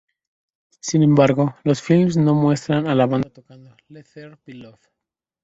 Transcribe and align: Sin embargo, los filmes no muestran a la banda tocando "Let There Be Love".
Sin 0.79 1.03
embargo, 1.03 1.55
los 1.63 1.83
filmes 1.83 2.17
no 2.17 2.33
muestran 2.33 2.87
a 2.87 2.95
la 2.95 3.05
banda 3.05 3.29
tocando 3.29 3.77
"Let 3.87 4.05
There 4.11 4.35
Be 4.43 4.55
Love". 4.55 4.81